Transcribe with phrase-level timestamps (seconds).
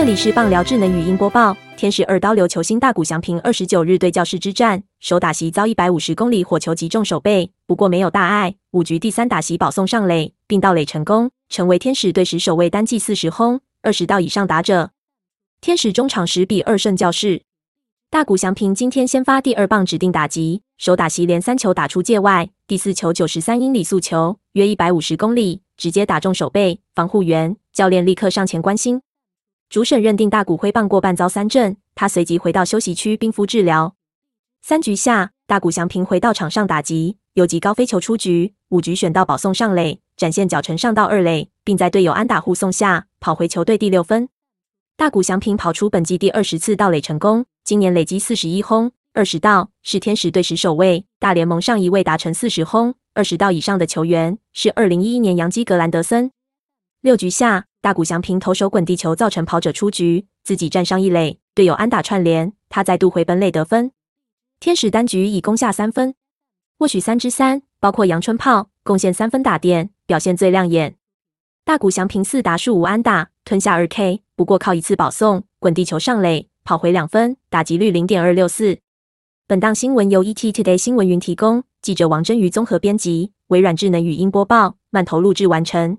[0.00, 1.54] 这里是棒聊智能语音播报。
[1.76, 8.54] 天使二刀流球星大谷翔平二十九日对教室之战，首打席遭一百五十公里火球击中手背，不过没有大碍。
[8.70, 14.92] 五局第三打席保送上垒，并盗垒成功，成为天使队史首位单季四十轰、二十道以上打者。
[15.60, 17.42] 天使中场十比二胜教室。
[18.08, 29.02] 大谷翔平今天先发第二棒指定打击，首打席连三球打出界外，第四球九十三英里速球，约一百五十公里，直接打中手背，防护员、教练立刻上前关心。
[29.70, 33.94] 主审认定大谷挥棒过半遭三振，他随即回到休息区冰敷治疗。
[34.62, 38.54] 三局下，大谷翔平回到场上打击，游击高飞球出局。
[38.70, 44.28] 五局选到保送上垒，展现脚程上到二垒，并在队友安打护送下跑回球队第六分。
[44.96, 56.32] 大谷翔平跑出本季第二十次盗垒成功，今年累积四十一轰二十盗，是天使队史首位，大联盟上一位达成四十轰二十盗以上的球员是二零一一年洋基格兰德森。
[57.02, 57.69] 六局下。
[57.82, 63.92] 大谷翔平投手滚地球造成跑者出局，自己站上一垒，队友安打串联，他再度回本垒得分。
[64.58, 66.14] 天使单局已攻下三分，
[66.78, 70.96] 或许三之三，包括阳春炮贡献三分打点，表现最亮眼。
[71.64, 78.78] 大谷翔平四打数五安打，吞下二 K，不过靠一次保送滚地球上垒，跑回两分，打击率零点二六四。
[79.46, 85.96] 本档新闻由 ET Today 新闻云提供，记者王真瑜综合编辑，微软智能语音播报，慢投录制完成。